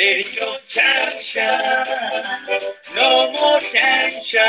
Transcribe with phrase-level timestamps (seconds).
[0.00, 1.60] There is no junction,
[2.96, 4.40] no more tension.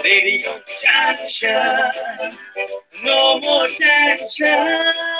[0.00, 1.90] There is no junction,
[3.02, 5.15] no more tension.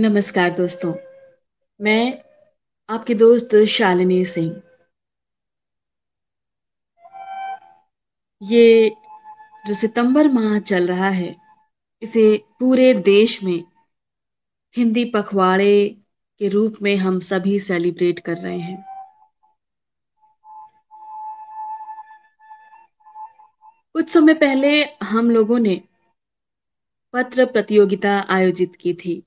[0.00, 0.94] नमस्कार दोस्तों,
[1.80, 2.22] मैं
[2.88, 4.62] आपके दोस्त शालिनी सिंह।
[8.42, 8.96] ये
[9.66, 11.36] जो सितंबर माह चल रहा है,
[12.02, 13.64] इसे पूरे देश में
[14.76, 15.88] हिंदी पखवाड़े
[16.38, 18.84] के रूप में हम सभी सेलिब्रेट कर रहे हैं।
[23.92, 25.80] कुछ समय पहले हम लोगों ने
[27.12, 29.22] पत्र प्रतियोगिता आयोजित की थी।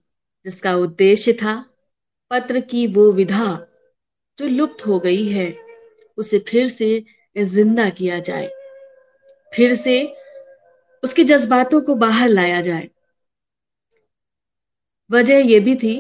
[0.46, 1.54] जिसका उद्देश्य था
[2.32, 3.46] पत्र की वो विधा
[4.40, 5.54] जो लुप्त हो गई है,
[6.18, 7.04] उसे फिर से
[7.36, 8.50] ज़िंदा किया जाए।
[9.54, 9.96] फिर से
[11.04, 12.90] उसके जज्बातों को बाहर लाया जाए।
[15.10, 15.96] वजह यह भी थी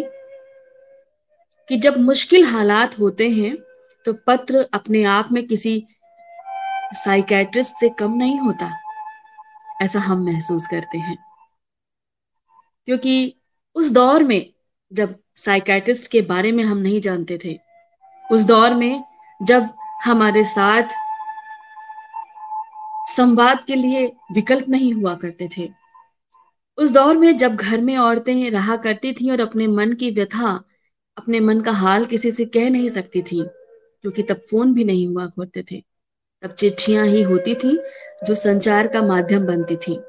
[1.69, 3.55] कि जब मुश्किल हालात होते हैं
[4.05, 5.83] तो पत्र अपने आप में किसी
[6.95, 8.71] साइकेट्रिस्ट से कम नहीं होता,
[9.81, 11.17] ऐसा हम महसूस करते हैं।
[12.87, 13.33] क्योंकि
[13.75, 14.53] उस दौर में
[14.91, 17.59] जब साइकेट्रिस्ट के बारे में हम नहीं जानते थे,
[18.31, 19.03] उस दौर में
[19.41, 19.69] जब
[20.03, 20.83] हमारे साथ
[23.07, 25.69] संवाद के लिए विकल्प नहीं हुआ करते थे,
[26.77, 30.63] उस दौर में जब घर में औरतें रहा करती थी और अपने मन की व्यथा,
[31.17, 33.43] अपने मन का हाल किसी से कह नहीं सकती थी,
[34.01, 35.83] क्योंकि तब फ़ोन भी नहीं हुआ करते थे,
[36.43, 37.77] तब चिट्ठियाँ ही होती थी
[38.27, 39.99] जो संचार का माध्यम बनती थी।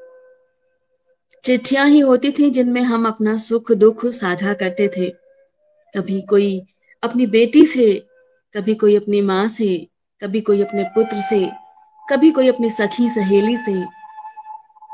[1.45, 5.09] चिट्ठियाँ ही होती थी जिनमें हम अपना सुख दुख साझा करते थे।
[5.97, 6.61] कभी कोई
[7.03, 8.07] अपनी बेटी से,
[8.55, 9.87] कभी कोई अपनी माँ से,
[10.23, 11.49] कभी कोई अपने पुत्र से,
[12.09, 13.85] कभी कोई अपनी सखी सहेली से।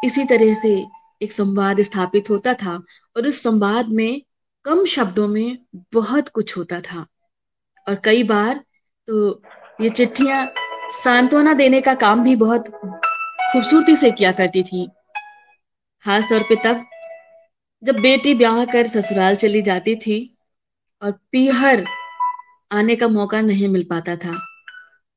[0.06, 0.86] इसी तरह से
[1.22, 2.76] एक संवाद स्थापित होता था
[3.18, 4.22] और उस संवाद में
[4.66, 5.58] कम शब्दों में
[5.94, 7.06] बहुत कुछ होता था।
[7.88, 8.64] और कई बार
[9.08, 9.42] तो
[9.82, 10.54] ये चिट्ठियाँ
[10.92, 12.70] सांत्वना देने का काम भी बहुत
[13.52, 14.90] खूबसूरती से किया करती थी।
[16.06, 16.86] खास तौर पे तब,
[17.84, 20.38] जब बेटी ब्याह कर ससुराल चली जाती थी
[21.02, 21.86] और पीहर
[22.72, 24.38] आने का मौका नहीं मिल पाता था।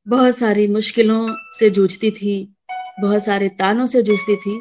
[0.07, 2.55] बहुत सारी मुश्किलों से जूझती थी,
[3.01, 4.61] बहुत सारे तानों से जूझती थी,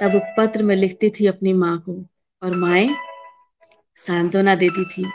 [0.00, 2.04] तब वो पत्र में लिखती थी अपनी माँ को
[2.42, 2.88] और माए
[3.96, 5.10] सांत्वना देती थी।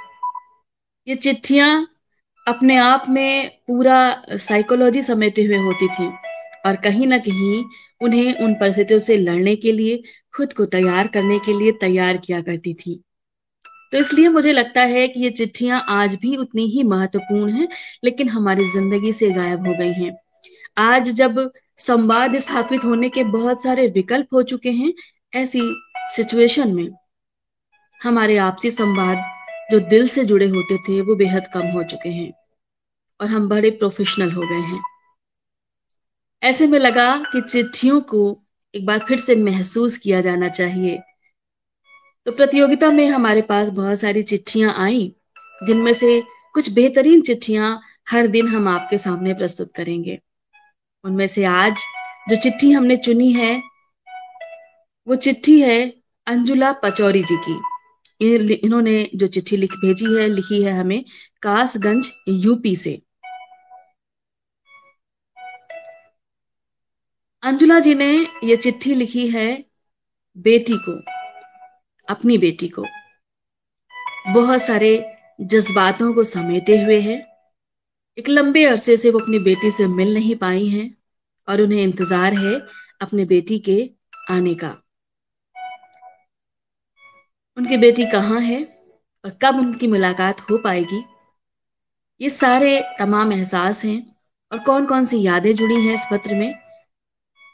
[1.08, 1.88] ये चिट्ठियाँ
[2.48, 6.08] अपने आप में पूरा साइकोलॉजी समेटे हुए होती थी
[6.66, 7.64] और कहीं ना कहीं
[8.02, 10.02] उन्हें उन परिस्थितियों से लड़ने के लिए
[10.36, 13.04] खुद को तैयार करने के लिए तैयार किया करती थी।
[13.92, 17.68] तो इसलिए मुझे लगता है कि ये चिट्ठियाँ आज भी उतनी ही महत्वपूर्ण हैं,
[18.04, 20.18] लेकिन हमारी ज़िंदगी से गायब हो गई हैं।
[20.78, 24.94] आज जब संवाद स्थापित होने के बहुत सारे विकल्प हो चुके हैं,
[25.36, 25.62] ऐसी
[26.16, 26.90] सिचुएशन में
[28.04, 29.18] हमारे आपसी संवाद
[29.72, 32.32] जो दिल से जुड़े होते थे, वो बेहद कम हो चुके हैं
[33.20, 34.82] और हम बड़े प्रोफेशनल हो गए हैं।
[36.44, 38.42] ऐसे में लगा कि चिट्ठियों को
[38.74, 41.00] एक बार फिर से महसूस किया जाना चाहिए।
[42.26, 45.16] तो प्रतियोगिता में हमारे पास बहुत सारी चिट्ठियाँ आई,
[45.64, 46.22] जिनमें से
[46.54, 47.80] कुछ बेहतरीन चिट्ठियाँ
[48.10, 50.20] हर दिन हम आपके सामने प्रस्तुत करेंगे।
[51.04, 51.84] उनमें से आज
[52.30, 53.62] जो चिट्ठी हमने चुनी है,
[55.08, 55.82] वो चिट्ठी है
[56.28, 57.60] अंजुला पचौरी जी की।
[58.56, 61.04] इन्होंने जो चिट्ठी लिख, भेजी है, लिखी है हमें
[61.42, 63.02] कासगंज यूपी से।
[67.44, 68.06] अंजुला जी ने
[68.44, 69.46] ये चिट्ठी लिखी है
[70.38, 70.92] बेटी को,
[72.08, 72.84] अपनी बेटी को।
[74.34, 74.92] बहुत सारे
[75.42, 77.16] जज्बातों को समेटे हुए है।
[78.18, 80.90] एक लंबे अरसे से वो अपनी बेटी से मिल नहीं पाई हैं
[81.48, 82.54] और उन्हें इंतज़ार है
[83.02, 83.80] अपने बेटी के
[84.30, 84.76] आने का।
[87.58, 88.64] उनकी बेटी कहाँ है
[89.26, 91.04] और कब उनकी मुलाकात हो पाएगी?
[92.22, 94.00] ये सारे तमाम एहसास हैं
[94.52, 96.54] और कौन कौन सी यादें जुड़ी हैं इस पत्र में?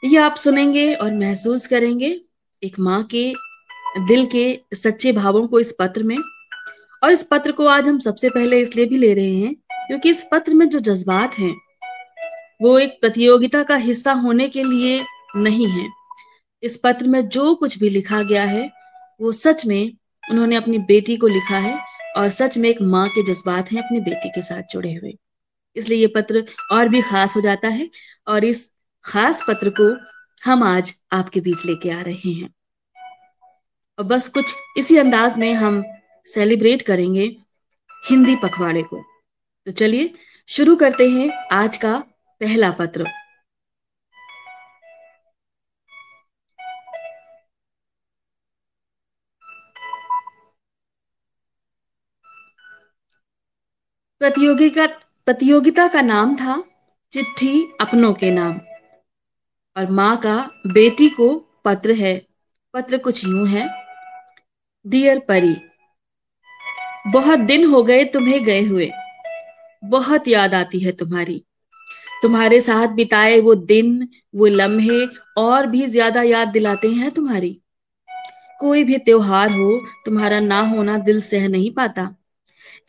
[0.04, 2.20] ये आप सुनेंगे और महसूस करेंगे
[2.62, 3.32] एक माँ के
[4.06, 6.18] दिल के सच्चे भावों को इस पत्र में।
[7.04, 10.26] और इस पत्र को आज हम सबसे पहले इसलिए भी ले रहे हैं क्योंकि इस
[10.32, 11.54] पत्र में जो जज्बात हैं,
[12.62, 15.04] वो एक प्रतियोगिता का हिस्सा होने के लिए
[15.36, 15.88] नहीं है।
[16.62, 18.70] इस पत्र में जो कुछ भी लिखा गया है,
[19.20, 19.92] वो सच में
[20.30, 21.78] उन्होंने अपनी बेटी को लिखा है
[22.16, 25.16] और सच में एक माँ के जज्बात हैं अपनी बेटी के साथ जुड़े हुए।
[25.76, 27.90] इसलिए ये पत्र और भी खास हो जाता है
[28.28, 28.70] और इस
[29.06, 30.06] खास पत्र को
[30.44, 32.54] हम आज आपके बीच लेके आ रहे हैं।
[33.98, 35.84] और बस कुछ इसी अंदाज में हम
[36.26, 37.36] सेलिब्रेट करेंगे
[38.10, 39.04] हिंदी पखवाड़े को।
[39.66, 40.14] तो चलिए,
[40.48, 41.98] शुरू करते हैं आज का
[42.40, 43.06] पहला पत्र।
[54.18, 54.86] प्रतियोगिता
[55.26, 56.64] प्रतियोगिता का नाम था
[57.12, 58.60] चिट्ठी अपनों के नाम।
[59.76, 60.36] और माँ का
[60.66, 61.34] बेटी को
[61.64, 62.26] पत्र है।
[62.74, 63.68] पत्र कुछ यूँ है।
[64.86, 65.56] डियर परी,
[67.06, 68.90] बहुत दिन हो गए तुम्हें गए हुए।
[69.84, 71.44] बहुत याद आती है तुम्हारी।
[72.22, 75.06] तुम्हारे साथ बिताए वो दिन, वो लम्हे
[75.36, 77.60] और भी ज़्यादा याद दिलाते हैं तुम्हारी।
[78.60, 82.14] कोई भी त्योहार हो, तुम्हारा ना होना दिल सह नहीं पाता।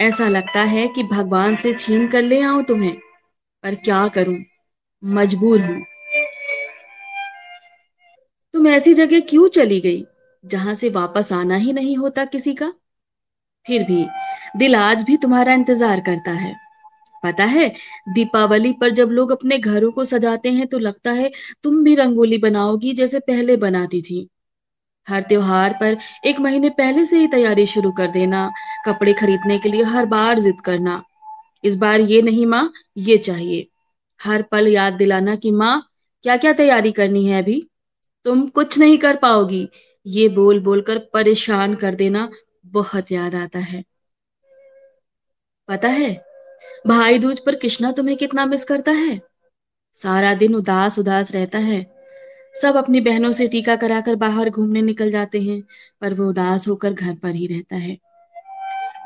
[0.02, 2.98] ऐसा लगता है कि भगवान से छीन कर ले आऊँ तुम्हें।
[3.64, 4.38] पर क्या करूँ?
[5.04, 5.82] मजबूर हूँ।
[8.70, 10.06] ऐसी जगह क्यों चली गई,
[10.44, 12.72] जहाँ से वापस आना ही नहीं होता किसी का?
[13.66, 14.06] फिर भी
[14.58, 16.56] दिल आज भी तुम्हारा इंतज़ार करता है।
[17.24, 17.68] पता है,
[18.10, 21.32] दीपावली पर जब लोग अपने घरों को सजाते हैं तो लगता है
[21.64, 24.28] तुम भी रंगोली बनाओगी जैसे पहले बनाती थी।
[25.08, 28.50] हर त्योहार पर एक महीने पहले से ही तैयारी शुरू कर देना,
[28.86, 31.02] कपड़े खरीदने के लिए हर बार जिद करना।
[31.64, 33.68] इस बार ये नहीं माँ, ये चाहिए।
[34.20, 35.82] हर पल याद दिलाना कि माँ
[36.24, 37.68] क्या क्या तैयारी करनी है अभी?
[38.28, 39.70] तुम कुछ नहीं कर पाओगी।
[40.06, 42.30] ये बोल बोलकर परेशान कर देना
[42.66, 43.84] बहुत याद आता है।
[45.70, 46.26] पता है
[46.88, 49.22] भाई दूज पर कृष्णा तुम्हें कितना मिस करता है?
[49.94, 51.94] सारा दिन उदास उदास रहता है।
[52.62, 55.64] सब अपनी बहनों से टीका कराकर बाहर घूमने निकल जाते हैं,
[56.02, 57.98] पर वो उदास होकर घर पर ही रहता है।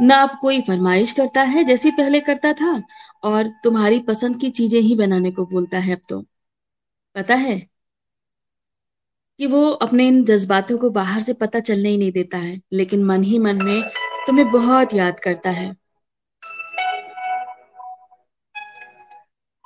[0.01, 2.83] न अब कोई फरमाइश करता है जैसी पहले करता था,
[3.23, 6.25] और तुम्हारी पसंद की चीज़ें ही बनाने को बोलता है अब तो।
[7.15, 7.70] पता है
[9.41, 13.03] कि वो अपने इन जज्बातों को बाहर से पता चलने ही नहीं देता है, लेकिन
[13.03, 13.81] मन ही मन में
[14.27, 15.75] तुम्हें बहुत याद करता है।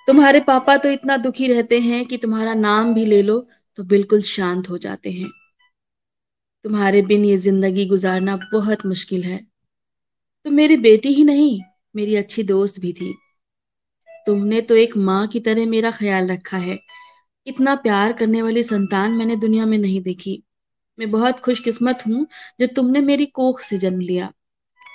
[0.07, 4.21] तुम्हारे पापा तो इतना दुखी रहते हैं कि तुम्हारा नाम भी ले लो तो बिल्कुल
[4.21, 5.29] शांत हो जाते हैं।
[6.63, 9.47] तुम्हारे बिन ये ज़िंदगी गुजारना बहुत मुश्किल है।
[10.45, 11.61] तुम मेरी बेटी ही नहीं,
[11.95, 13.15] मेरी अच्छी दोस्त भी थी।
[14.27, 16.79] तुमने तो एक माँ की तरह मेरा ख्याल रखा है।
[17.47, 20.43] इतना प्यार करने वाली संतान मैंने दुनिया में नहीं देखी।
[20.99, 22.27] मैं बहुत खुशकिस्मत हूँ
[22.59, 24.31] जो तुमने मेरी कोख से जन्म लिया।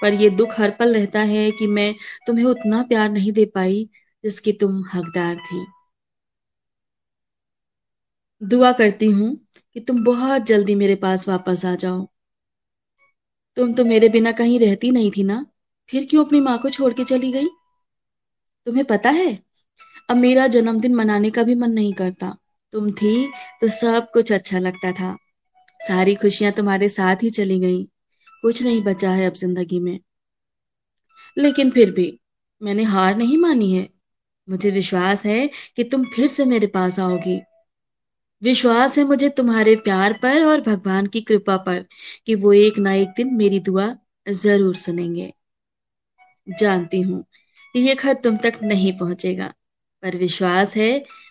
[0.03, 1.95] पर यह दुख हर पल रहता है कि मैं
[2.27, 3.89] तुम्हें उतना प्यार नहीं दे पाई
[4.25, 5.67] जिसकी तुम हकदार थी।
[8.43, 9.31] दुआ करती हूँ
[9.75, 12.07] कि तुम बहुत जल्दी मेरे पास वापस आ जाओ।
[13.57, 15.47] तुम तो मेरे बिना कहीं रहती नहीं थी ना?
[15.91, 17.49] फिर क्यों अपनी माँ को छोड़ के चली गई?
[18.67, 19.27] तुम्हें पता है
[20.11, 22.37] अब मेरा जन्मदिन मनाने का भी मन नहीं करता।
[22.73, 23.13] तुम थी
[23.61, 25.17] तो सब कुछ अच्छा लगता था।
[25.89, 27.83] सारी खुशियाँ तुम्हारे साथ ही चली गई।
[28.43, 30.01] कुछ नहीं बचा है अब ज़िंदगी में।
[31.37, 32.21] लेकिन फिर भी
[32.63, 33.89] मैंने हार नहीं मानी है।
[34.49, 35.47] मुझे विश्वास है
[35.77, 37.41] कि तुम फिर से मेरे पास आओगी।
[38.43, 41.85] विश्वास है मुझे तुम्हारे प्यार पर और भगवान की कृपा पर
[42.27, 43.95] कि वो एक ना एक दिन मेरी दुआ
[44.27, 45.33] ज़रूर सुनेंगे।
[46.47, 47.25] जानती हूँ
[47.75, 49.53] ये खत तुम तक नहीं पहुंचेगा।
[50.03, 50.91] पर विश्वास है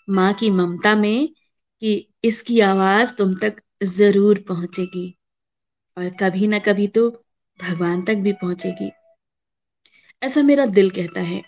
[0.10, 1.28] माँ की ममता में
[1.82, 5.08] कि इसकी आवाज़ तुम तक ज़रूर पहुंचेगी
[5.98, 7.10] और कभी ना कभी तो
[7.60, 8.92] भगवान तक भी पहुंचेगी।
[10.22, 11.42] ऐसा मेरा दिल कहता है।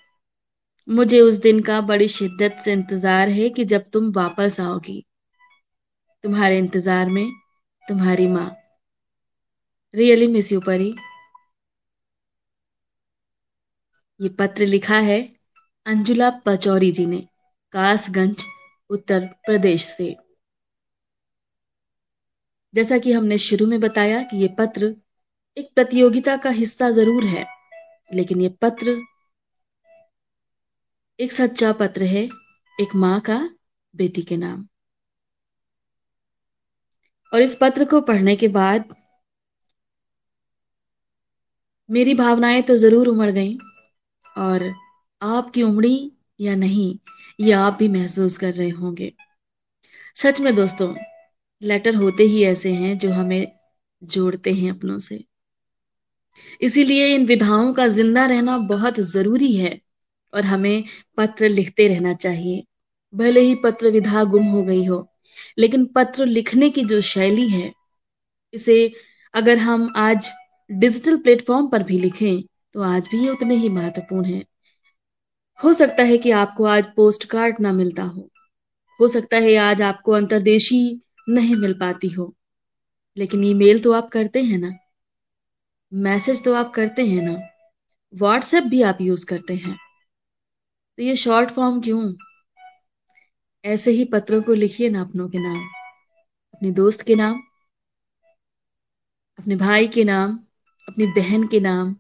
[0.88, 5.04] मुझे उस दिन का बड़ी शिद्दत से इंतज़ार है कि जब तुम वापस आओगी।
[6.24, 7.32] तुम्हारे इंतज़ार में
[7.86, 8.50] तुम्हारी माँ।
[9.94, 10.94] रियली मिस यू परी।
[14.20, 15.22] ये पत्र लिखा है
[15.86, 17.20] अंजुला पचौरी जी ने
[17.74, 18.44] कासगंज,
[18.90, 20.16] उत्तर प्रदेश से।
[22.74, 24.96] जैसा कि हमने शुरू में बताया कि ये पत्र
[25.58, 27.46] एक प्रतियोगिता का हिस्सा ज़रूर है,
[28.12, 28.96] लेकिन ये पत्र
[31.20, 32.24] एक सच्चा पत्र है,
[32.78, 33.40] एक माँ का
[33.96, 34.68] बेटी के नाम।
[37.32, 38.96] और इस पत्र को पढ़ने के बाद
[41.90, 43.58] मेरी भावनाएँ तो ज़रूर उमड़ गईं,
[44.26, 44.74] और
[45.22, 46.98] आपकी उमड़ी या नहीं,
[47.40, 49.14] ये आप भी महसूस कर रहे होंगे।
[50.18, 50.94] सच में दोस्तों
[51.62, 53.52] लेटर होते ही ऐसे हैं जो हमें
[54.02, 55.24] जोड़ते हैं अपनों से।
[56.62, 59.80] इसीलिए इन विधाओं का ज़िंदा रहना बहुत ज़रूरी है
[60.34, 60.84] और हमें
[61.18, 62.64] पत्र लिखते रहना चाहिए।
[63.14, 65.08] भले ही पत्र विधा गुम हो गई हो,
[65.58, 67.72] लेकिन पत्र लिखने की जो शैली है,
[68.54, 68.92] इसे
[69.34, 70.32] अगर हम आज
[70.70, 72.42] डिजिटल प्लेटफॉर्म पर भी लिखें
[72.76, 74.44] तो आज भी ये उतने ही महत्वपूर्ण है।
[75.64, 78.30] हो सकता है कि आपको आज पोस्ट कार्ड ना मिलता हो।
[79.00, 82.36] हो सकता है आज आपको अंतरदेशी नहीं मिल पाती हो।
[83.18, 84.72] लेकिन ईमेल तो आप करते हैं ना।
[85.94, 87.40] मैसेज तो आप करते हैं ना।
[88.16, 89.78] व्हाट्सएप भी आप यूज़ करते हैं।
[90.98, 92.14] तो ये शॉर्ट फॉर्म क्यों?
[93.66, 95.70] ऐसे ही पत्रों को लिखिए ना अपनों के नाम।
[96.54, 97.42] अपने दोस्त के नाम।
[99.40, 100.40] अपने भाई के नाम।
[100.90, 101.96] अपनी बहन के नाम।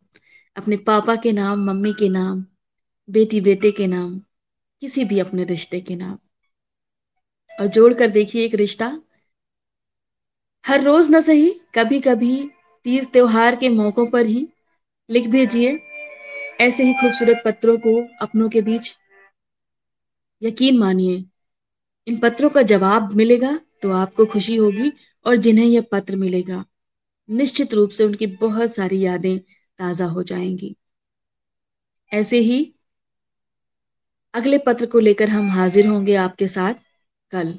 [0.56, 2.46] अपने पापा के नाम, मम्मी के नाम।
[3.12, 4.20] बेटी बेटे के नाम,
[4.82, 6.18] किसी भी अपने रिश्ते के नाम।
[7.51, 8.88] और जोड़कर देखिए एक रिश्ता।
[10.65, 12.44] हर रोज न सही कभी कभी
[12.86, 14.48] तीज त्योहार के मौकों पर ही
[15.10, 15.80] लिख भेजिए,
[16.62, 18.96] ऐसे ही खूबसूरत पत्रों को अपनों के बीच
[20.41, 21.24] यकीन मानिए।
[22.08, 24.91] इन पत्रों का जवाब मिलेगा तो आपको खुशी होगी
[25.25, 26.63] और जिन्हें यह पत्र मिलेगा,
[27.30, 30.75] निश्चित रूप से उनकी बहुत सारी यादें ताज़ा हो जाएँगी।
[32.12, 32.74] ऐसे ही
[34.34, 36.74] अगले पत्र को लेकर हम हाजिर होंगे आपके साथ
[37.34, 37.54] कल,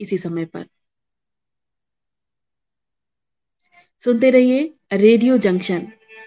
[0.00, 0.66] इसी समय पर।
[4.02, 4.60] सुनते रहिए
[4.94, 5.80] रेडियो जंक्शन,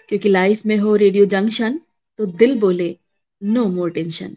[0.10, 1.80] क्योंकि लाइफ में हो रेडियो जंक्शन
[2.20, 2.96] तो दिल बोले,
[3.42, 4.36] नो मोर टेंशन।